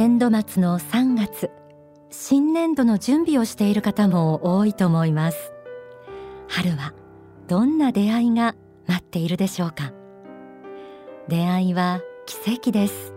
[0.00, 1.50] 年度末の3月
[2.08, 5.52] 新年度の準備をしている方も多いと思います。
[6.46, 6.94] 春は
[7.48, 8.54] どんな出会いが
[8.86, 9.92] 待っているでしょうか？
[11.26, 13.12] 出会いは奇跡です。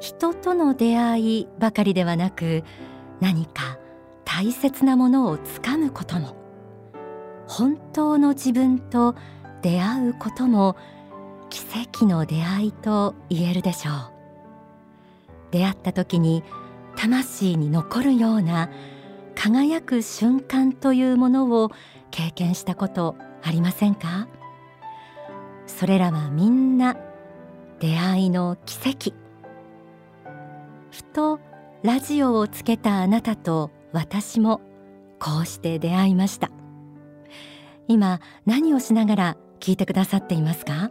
[0.00, 2.64] 人との出会いばかりではなく
[3.20, 3.78] 何か
[4.24, 6.34] 大切なものをつかむことも
[7.46, 9.14] 本当の自分と
[9.60, 10.76] 出会うことも
[11.50, 14.13] 奇跡の出会いと言えるでしょう。
[15.54, 16.42] 出会った時に
[16.96, 18.70] 魂に残るような
[19.36, 21.70] 輝く瞬間というものを
[22.10, 24.26] 経験したことありませんか？
[25.68, 26.96] それらはみんな
[27.78, 29.12] 出会いの奇跡。
[30.90, 31.38] ふと
[31.84, 34.60] ラジオをつけたあなたと私も
[35.20, 36.50] こうして出会いました。
[37.86, 40.90] 今何をしながら聞いてくださっていますか？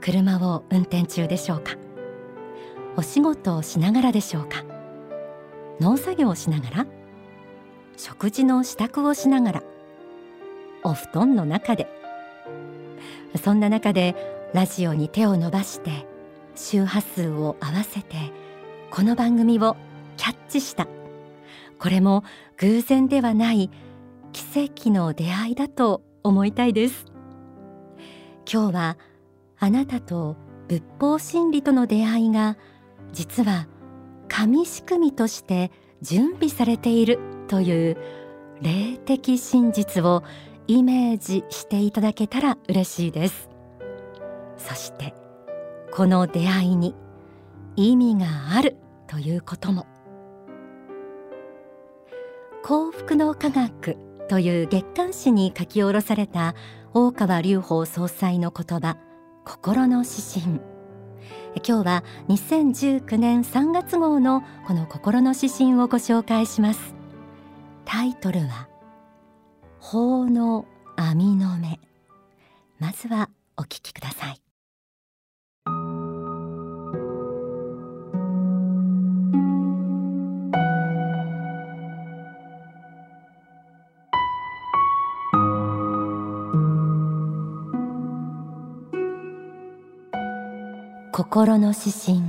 [0.00, 1.76] 車を運転中でしょうか？
[2.96, 4.64] お仕事をしながらでしょうか？
[5.80, 6.86] 農作業をしながら？
[7.96, 9.62] 食事の支度をしながら？
[10.82, 11.86] お布団の中で？
[13.42, 16.06] そんな中でラジオに手を伸ばして
[16.56, 18.16] 周波数を合わせて
[18.90, 19.76] この番組を
[20.16, 20.88] キャッチした。
[21.78, 22.24] これも
[22.56, 23.70] 偶然ではない
[24.32, 27.04] 奇跡の出会いだと思いたいです。
[28.50, 28.98] 今日は
[29.60, 30.36] あなたと
[30.66, 32.56] 仏法真理との出会いが
[33.12, 33.66] 実は
[34.28, 35.70] 神仕組みとして
[36.02, 37.96] 準備されているという
[38.60, 40.22] 霊的真実を
[40.66, 43.48] イメージしていただけたら嬉しいです。
[44.56, 45.14] そして
[45.92, 46.94] この出会いに
[47.76, 49.86] 意味があるということも。
[52.62, 53.96] 幸福の科学
[54.28, 56.54] という月刊誌に書き下ろされた
[56.92, 58.98] 大川隆法総裁の言葉
[59.44, 60.08] 心の指
[60.44, 60.77] 針。
[61.56, 66.94] 今日は2019年3月号のこの心の指針をご紹介します。
[67.84, 68.68] タイトルは
[69.80, 70.66] 法の
[70.96, 71.80] 網の目。
[72.78, 74.47] まずはお聞きください。
[91.30, 91.58] 心。
[91.58, 92.22] の指針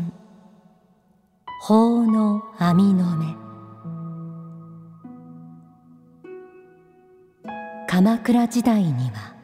[1.62, 3.34] 法の網の目。
[7.88, 9.36] 鎌倉時代には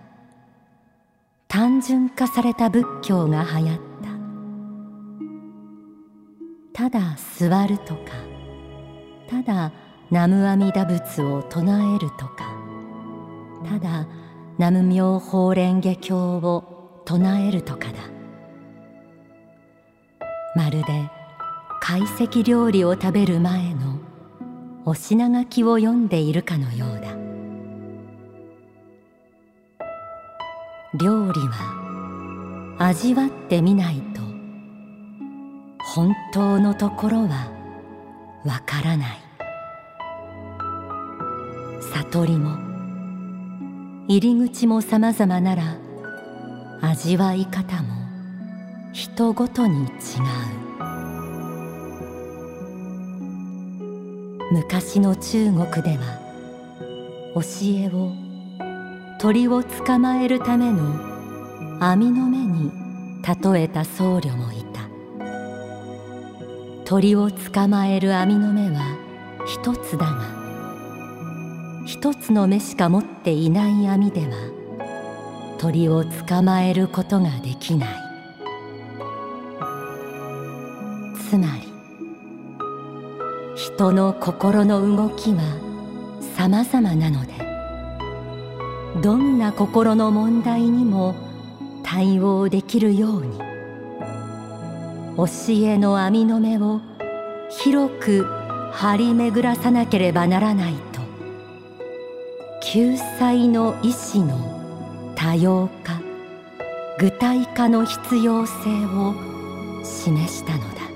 [1.47, 3.79] 単純化された仏教が流行っ
[6.73, 6.89] た。
[6.89, 8.01] ただ座るとか
[9.29, 9.71] ただ
[10.11, 12.53] 南無阿弥陀仏を唱えるとか
[13.63, 14.05] ただ
[14.57, 18.14] 南無妙法蓮華経を唱えるとかだ。
[20.55, 21.09] まるで
[21.81, 23.99] 懐石料理を食べる前の
[24.85, 27.15] お品書きを読んでいるかのようだ。
[30.97, 34.21] 料理は味わってみないと
[35.83, 37.51] 本当のところは
[38.45, 39.17] わからない。
[41.93, 42.57] 悟りも
[44.07, 45.77] 入り口も様々なら
[46.81, 48.04] 味わい方も
[48.97, 49.89] 人ごとに違う。
[54.53, 56.21] 昔の中国では
[57.35, 58.13] 教えを
[59.19, 60.95] 鳥を捕まえるための
[61.81, 62.71] 網の目に
[63.21, 64.87] 例えた僧侶もいた。
[66.85, 68.97] 鳥を捕まえる網の目は
[69.45, 74.37] 一つだが一つの目しか持っていない網では
[75.57, 78.04] 鳥を捕まえることができない。
[81.29, 81.73] つまり
[83.55, 85.41] 人の心の動きは
[86.37, 87.33] 様々なので
[89.01, 91.15] どんな心の問題にも
[91.83, 93.39] 対応できるように
[95.17, 95.25] 教
[95.65, 96.81] えの網の目を
[97.49, 98.25] 広く
[98.71, 101.01] 張り巡らさなければならないと
[102.61, 105.99] 救済の意志の多様化
[106.99, 108.53] 具体化の必要性
[108.85, 109.15] を
[109.83, 110.94] 示したのだ。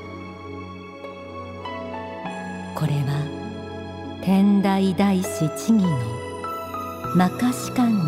[2.80, 5.90] これは天台大師智義の
[7.18, 8.02] 摩訶止観に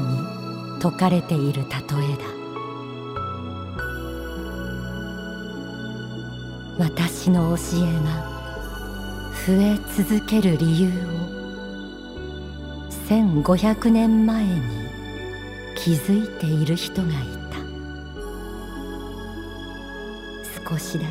[0.82, 2.24] 説かれている例えだ。
[6.80, 8.24] 私の教えが
[9.46, 10.92] 増え続ける理由を
[13.10, 14.52] 1500年前に
[15.76, 17.12] 気づいている人がい
[17.52, 17.58] た。
[20.70, 21.06] 少しだ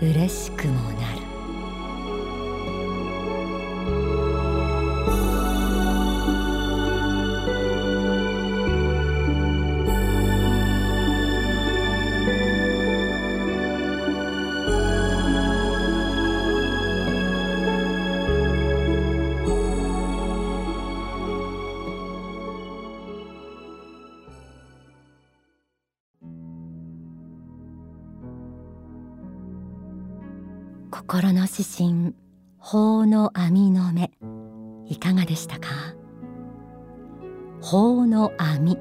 [0.00, 1.31] け嬉しくもなる。
[33.02, 34.12] 法の網の目
[34.86, 35.66] いかがでしたか？
[37.60, 38.78] 法の網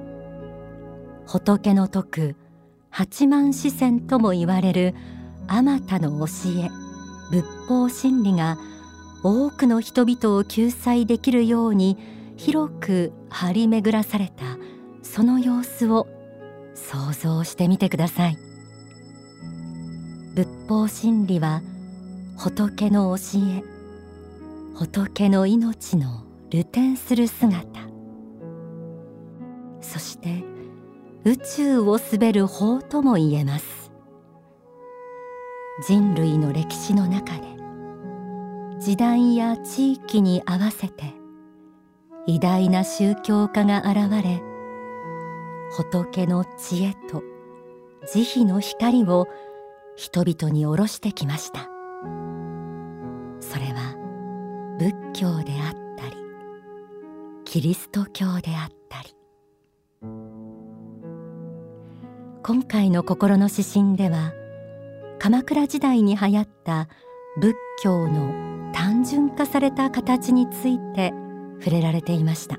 [1.25, 2.35] 仏の説く
[2.91, 4.93] 八万四川とも言われる
[5.47, 6.25] あまたの教
[6.63, 6.69] え
[7.31, 8.59] 仏法真理が
[9.23, 11.97] 多くの人々を救済できるように
[12.37, 14.43] 広く張り巡らされた
[15.01, 16.05] その様子を
[16.75, 18.37] 想像してみてください。
[20.35, 21.63] 仏法真理は
[22.37, 23.70] 仏の教え
[24.75, 27.65] 仏の命の流転する姿。
[29.81, 30.43] そして
[31.25, 33.91] 宇宙を滑る法とも言えます。
[35.87, 37.41] 人類の歴史の中で
[38.79, 41.13] 時代や地域に合わせて
[42.27, 44.41] 偉大な宗教家が現れ
[45.71, 47.23] 仏の知恵と
[48.05, 49.27] 慈悲の光を
[49.95, 51.69] 人々に下ろしてきました。
[53.39, 54.00] それは
[54.81, 56.17] 仏教であったり
[57.45, 59.15] キリスト教であったり。
[62.41, 64.33] 今回の心の指針では
[65.19, 66.89] 鎌倉時代に流行った
[67.39, 71.13] 仏教の単純化された形について
[71.59, 72.57] 触れられていました。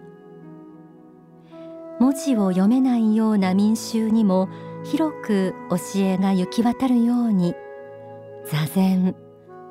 [1.98, 4.48] 文字を読めないような民衆にも
[4.84, 7.56] 広く教えが行き渡るように
[8.46, 9.16] 座禅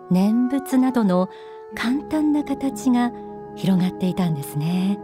[0.10, 1.30] 念仏などの
[1.76, 3.12] 簡単な形が
[3.56, 5.00] 広がっていたんですね。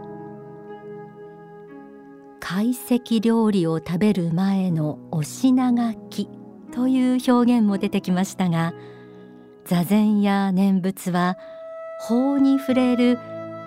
[2.40, 6.28] 懐石料理を食べる前のお品書き
[6.72, 8.72] という表現も出てきましたが
[9.66, 11.36] 座禅や念仏は
[12.00, 13.18] 法に触れる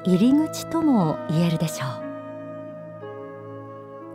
[0.04, 2.01] 入り口とも言えるでしょう。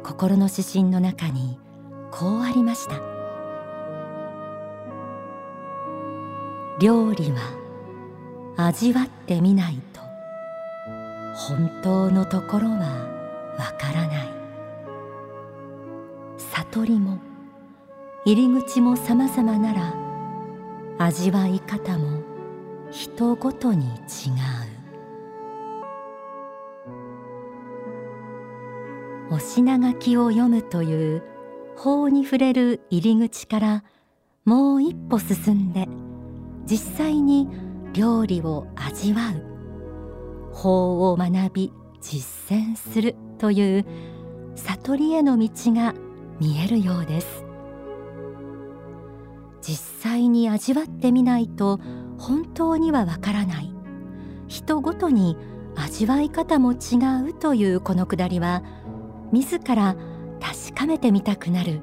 [0.02, 1.60] 心の指針の中に
[2.10, 3.00] こうありました。
[6.80, 7.65] 料理は
[8.56, 10.00] 味わってみないと。
[11.34, 14.28] 本当のところはわからない。
[16.38, 17.18] 悟りも
[18.24, 19.94] 入り口も様々なら
[20.98, 22.22] 味わい方も
[22.90, 23.96] 人ごとに違う。
[29.30, 31.22] お品書きを読むという
[31.76, 33.84] 法に触れる入り口から
[34.44, 35.88] もう一歩進んで
[36.64, 37.48] 実際に
[37.96, 40.52] 料理を味わう。
[40.52, 43.86] 法を学び実践するという
[44.54, 45.94] 悟りへの道が
[46.38, 47.44] 見えるようです。
[49.62, 51.80] 実際に味わってみないと
[52.18, 53.72] 本当にはわからない。
[54.46, 55.36] 人ごとに
[55.74, 56.96] 味わい方も違
[57.30, 58.62] うというこのくだりは
[59.32, 59.96] 自ら
[60.40, 61.80] 確かめてみたくなる。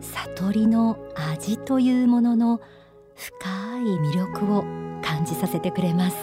[0.00, 2.60] 悟りの味というものの
[3.14, 6.16] 深い魅力を感じさせてくれます。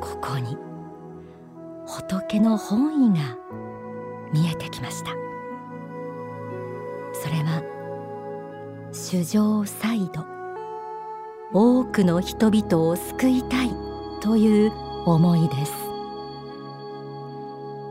[0.00, 0.56] ここに
[1.86, 3.36] 仏の本意が
[4.32, 5.10] 見えてきました。
[7.12, 7.62] それは
[8.92, 10.24] 主上サイド
[11.52, 13.70] 多くの人々を救いたい
[14.20, 14.72] という
[15.06, 15.72] 思いです。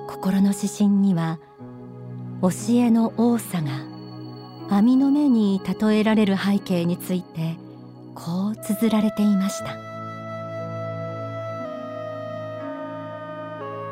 [0.07, 1.39] 心の指針には
[2.41, 3.71] 教えの多さが
[4.69, 7.57] 網の目に例えられる背景について
[8.15, 9.91] こう綴られていました。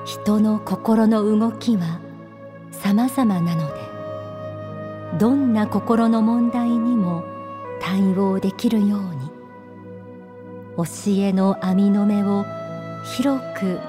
[0.09, 1.99] 人の心の動きは
[2.71, 7.23] 様々なのでどんな心の問題にも
[7.79, 9.29] 対応できるように
[10.77, 10.83] 教
[11.21, 12.43] えの網の目を
[13.17, 13.79] 広く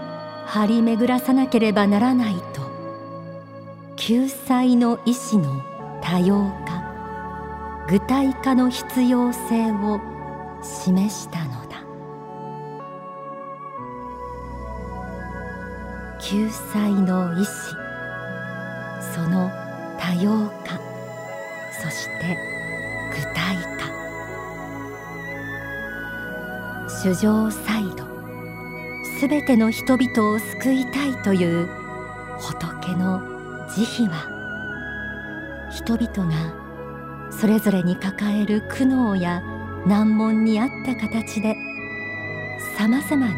[0.47, 2.61] 張り巡らさなければならないと
[3.97, 5.63] 救済の意志の
[6.03, 10.01] 多様化具体化の必要性を
[10.63, 11.83] 示したのだ。
[16.21, 17.51] 救済の意志。
[19.15, 19.51] その
[19.99, 20.79] 多様化。
[21.83, 22.37] そして
[23.11, 23.89] 具体化。
[26.89, 28.05] 主上サイド。
[29.19, 31.69] すべての人々を救いたいという
[32.39, 33.21] 仏の
[33.69, 34.41] 慈悲は。
[35.71, 36.53] 人々が
[37.31, 39.43] それぞれに抱える苦悩や
[39.87, 41.57] 難問に合った形で
[42.77, 43.35] さまざまに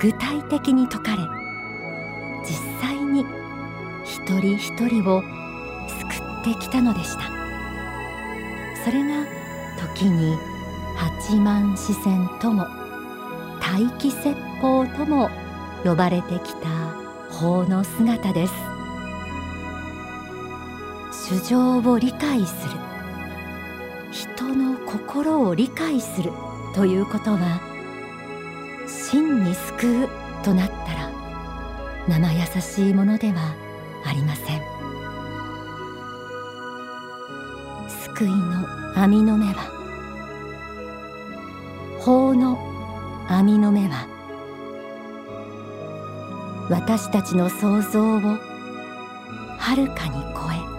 [0.00, 1.22] 具体的に説かれ
[2.44, 3.24] 実際に
[4.04, 7.22] 一人一人を救ってきたのでした。
[8.84, 9.24] それが
[9.78, 10.36] 時に
[10.96, 12.66] 八万四千とも
[13.60, 15.30] 大気説法とも
[15.84, 16.68] 呼ばれてきた
[17.30, 18.54] 法の姿です。
[21.30, 22.91] 主情を理解する。
[24.12, 26.30] 人の心を理解する
[26.74, 27.60] ということは
[28.86, 30.08] 真に救う
[30.44, 31.10] となったら
[32.08, 33.54] 生優しいものでは
[34.04, 34.62] ありません。
[38.14, 39.72] 救いの網の目は
[42.00, 42.58] 法の
[43.28, 44.06] 網の目は
[46.68, 48.20] 私たちの想像を
[49.58, 50.71] はるかに超え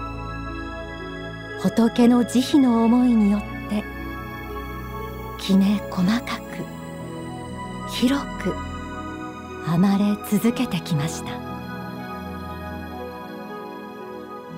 [1.64, 3.86] 仏の慈悲の思いによって
[5.40, 8.54] きめ細かく広く
[9.66, 11.32] 編まれ続けてきました。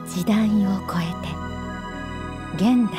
[0.08, 2.98] 時代を超えて現代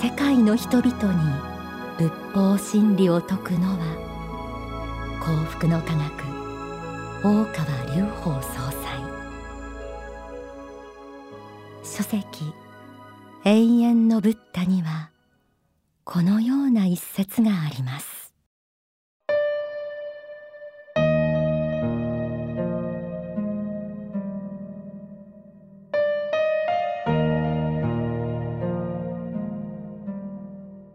[0.00, 0.88] 世界の人々に
[1.98, 3.78] 仏法真理を説くのは
[5.20, 6.12] 幸福の科学
[7.24, 9.05] 大川隆法総裁。
[11.96, 12.52] 書籍
[13.44, 15.08] 永遠のブッダには
[16.04, 18.34] このような一節があります。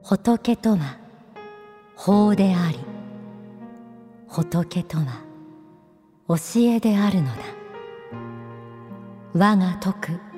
[0.04, 1.00] 仏とは
[1.96, 2.78] 法であり
[4.28, 5.24] 仏とは
[6.28, 7.38] 教えであるのだ。
[9.34, 10.31] 我が説く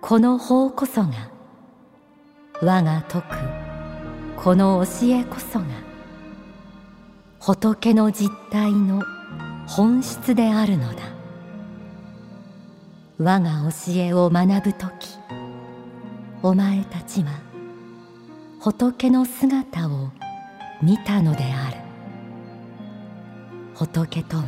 [0.00, 1.30] この法こそが
[2.62, 3.26] 我が説く
[4.42, 5.66] この教えこそが
[7.38, 9.02] 仏の実体の
[9.66, 11.02] 本質であるのだ。
[13.18, 14.88] 我が教えを学ぶ時
[16.42, 17.38] お前たちは
[18.60, 20.10] 仏の姿を
[20.82, 21.76] 見たのである。
[23.74, 24.44] 仏とは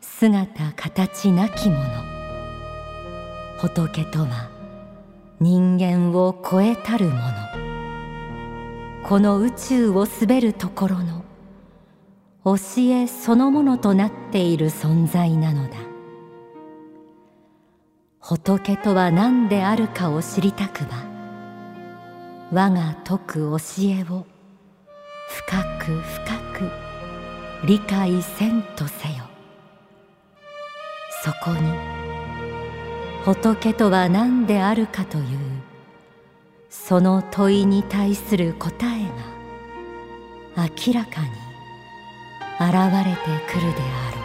[0.00, 2.13] 姿形なきもの。
[3.64, 4.50] 仏とは
[5.40, 7.22] 人間を超えたるもの。
[9.02, 11.24] この宇宙を滑るところの
[12.44, 12.56] 教
[12.92, 15.76] えそのものとなっている存在なのだ。
[18.20, 20.90] 仏とは何であるかを知りたくば
[22.52, 24.26] 我が説く教えを
[25.48, 26.38] 深く深
[27.62, 29.24] く理解せんとせよ。
[31.22, 32.03] そこに
[33.24, 35.24] 仏とは何であるかという
[36.68, 39.04] その問いに対する答え
[40.56, 41.30] が明らかに
[42.60, 44.24] 現れてくるである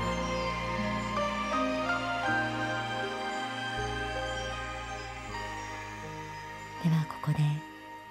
[6.83, 7.37] ではここで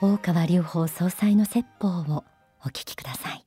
[0.01, 2.25] 大川隆法総裁の説法を
[2.65, 3.45] お聞きください。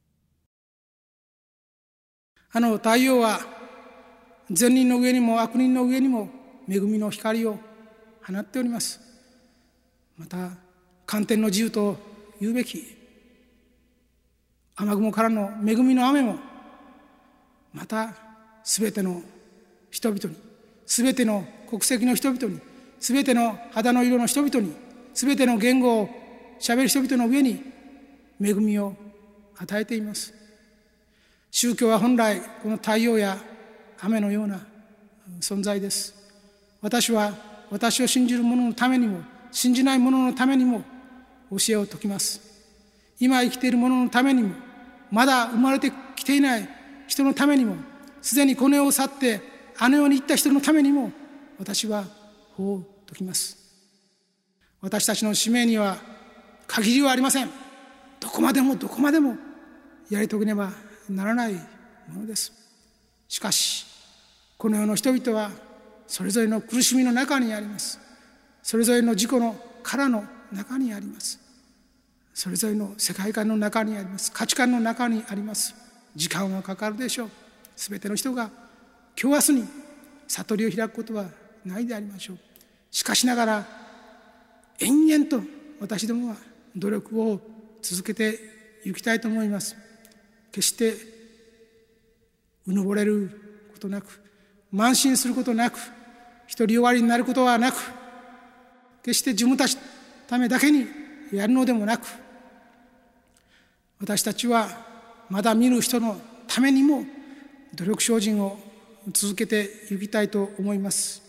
[2.54, 3.40] あの太陽は
[4.52, 6.41] 善人の上にも悪人の上にも
[6.72, 7.60] 恵みの光を
[8.26, 9.02] 放っております。
[10.18, 10.52] また
[11.06, 11.98] 寒天の自由と
[12.40, 12.96] 言うべき
[14.78, 16.38] 雨雲からの恵みの雨も
[17.74, 18.14] また
[18.64, 19.22] 全ての
[19.90, 20.36] 人々に
[20.86, 22.62] 全ての国籍の人々に
[23.02, 24.74] 全ての肌の色の人々に
[25.14, 26.10] 全ての言語を
[26.60, 27.62] しゃべる人々の上に
[28.42, 28.96] 恵みを
[29.58, 30.34] 与えています。
[31.50, 33.38] 宗教は本来この太陽や
[34.00, 34.66] 雨のような
[35.42, 36.21] 存在です。
[36.82, 37.34] 私は
[37.70, 39.22] 私を信じる者のためにも
[39.52, 40.84] 信じない者のためにも
[41.52, 42.42] 教えを説きます。
[43.20, 44.56] 今生きている者のためにも
[45.12, 46.68] まだ生まれてきていない
[47.08, 47.76] 人のためにも
[48.22, 49.42] すでにこの世を去って
[49.78, 51.12] あの世に行った人のためにも
[51.60, 52.06] 私は
[52.56, 53.58] 法を説きます。
[54.82, 55.98] 私たちの使命には
[56.66, 57.50] 限りはありません。
[58.20, 59.36] どこまでもどこまでも
[60.10, 60.72] やり遂げねば
[61.10, 61.54] ならない
[62.08, 62.52] ものです。
[63.28, 63.86] しかし
[64.58, 65.52] この世の人々は
[66.12, 67.98] それぞれの苦しみの中にあります。
[68.62, 71.40] それぞれの自己の殻の中にあります。
[72.34, 74.30] それぞれの世界観の中にあります。
[74.30, 75.74] 価値観の中にあります。
[76.14, 77.30] 時間はかかるでしょう。
[77.78, 78.52] 全ての人が
[79.18, 79.68] 今日明日に
[80.28, 81.28] 悟りを開くことは
[81.64, 82.38] ないでありましょう。
[82.92, 83.66] しかしながら
[84.80, 85.42] 延々と
[85.80, 86.36] 私どもは
[86.76, 87.40] 努力を
[87.82, 88.38] 続けて
[88.84, 89.78] いきたいと思います。
[90.52, 90.94] 決して
[92.68, 94.22] うぬぼれることなく
[94.74, 95.80] 慢心することなく
[96.58, 97.76] 独りよがりになることはなく
[99.04, 99.82] 決して自分たちの
[100.28, 100.86] ためだけに
[101.32, 102.06] やるのでもなく
[104.00, 104.68] 私たちは
[105.30, 107.06] まだ見ぬ人のためにも
[107.76, 108.58] 努力精進を
[109.14, 111.22] 続けていきたいと思います。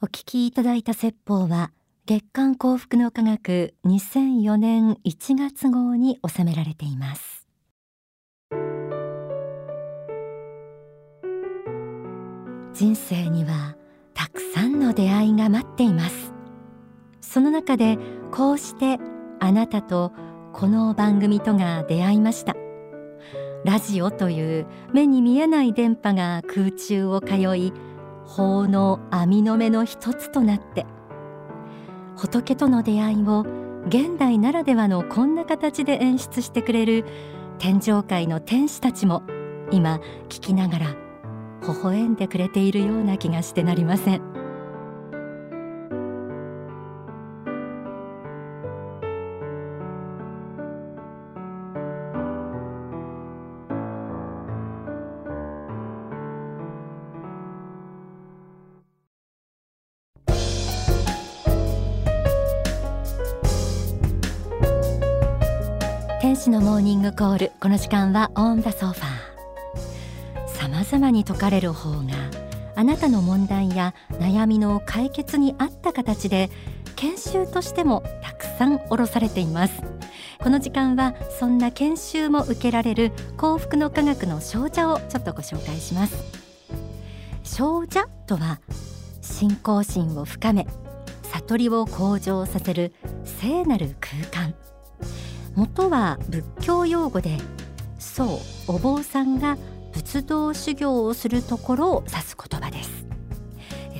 [0.00, 1.72] お聞きいただいた説法は
[2.06, 7.47] 月刊幸福の科学2004年1月号に収められています。
[12.74, 13.76] 人生には
[14.14, 16.32] たくさんの出会いが待っています。
[17.20, 17.98] その中で
[18.30, 18.98] こうして
[19.40, 20.12] あなたと
[20.52, 22.56] この番組とが出会いました。
[23.64, 27.72] ラジオという目に見えない電波が空中を通い
[28.24, 30.86] 法の網の目の一つとなって
[32.16, 33.44] 仏との出会いを
[33.86, 37.04] 現代ならではのこんな形で演出してくれる
[37.58, 39.22] 天上界の天使たちも
[39.70, 41.07] 今聞きながら
[41.62, 44.22] 微笑んでくれているような気がしてなりません。
[66.20, 67.52] 天使のモーニングコール。
[67.60, 69.17] この時間はオンダソファー。
[70.88, 72.14] 様に説かれる方が
[72.74, 76.48] あなたの問題や悩みの解決に合った形で
[76.96, 79.82] 研修としてもたくさん卸されています。
[80.40, 86.16] この時間はそんな研修も受けられる幸福の科学の少女をちょっとご紹介します。
[87.42, 88.60] 少女とは
[89.20, 90.66] 信仰心を深め
[91.22, 94.54] 悟りを向上させる聖なる空間。
[95.54, 97.36] 元は仏教用語で
[97.98, 98.28] そう
[98.68, 99.58] お坊さんが
[99.98, 103.04] 仏道修行をするところを指す言葉です。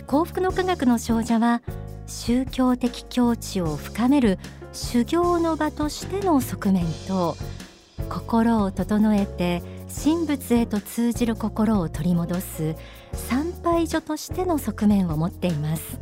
[0.06, 1.60] 幸福の科学の少女は
[2.06, 4.38] 宗教的境地を深める
[4.72, 7.36] 修行の場としての側面と
[8.08, 9.60] 心を整えて
[10.04, 12.76] 神仏へと通じる心を取り戻す
[13.12, 15.98] 参拝所としての側面を持っています、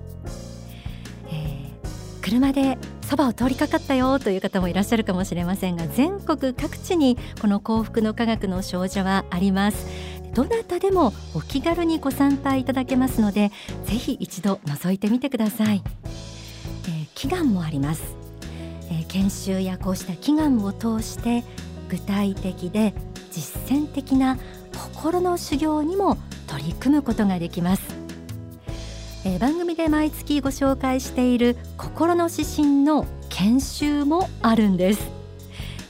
[1.28, 2.76] えー、車で
[3.08, 9.86] そばを通りかかったよという方もいらっしゃるかもしれませんが全国各地にこの幸福の科学の少女はあります。
[10.34, 13.52] どなたでもお気軽にご参拝いただけますので
[13.84, 15.82] ぜひ一度覗いてみてください、
[16.84, 18.14] えー、祈願もあります、
[18.90, 21.42] えー、研修やこうした祈願を通して
[21.88, 22.92] 具体的で
[23.30, 24.36] 実践的な
[24.74, 27.85] 心の修行にも取り組むことができます。
[29.36, 35.10] えー、番組で毎月ご紹介している心の指針の研修もあるんです、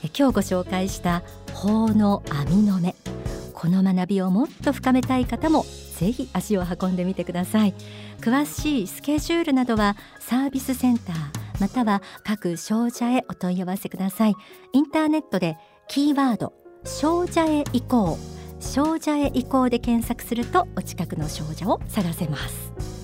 [0.03, 2.93] えー、今日ご紹介した法の網の目。
[3.53, 5.65] この学びをもっと深めたい方も
[5.97, 7.73] ぜひ足を運んでみてください。
[8.19, 11.15] 詳しいスケジュールなどはサービスセンター
[11.59, 14.35] または各商社へお問い合わせください。
[14.73, 15.57] インターネットで
[15.87, 18.17] キーワード商社へ移行
[18.59, 22.96] 商社へ行で検索するとお近くの商社を探せます。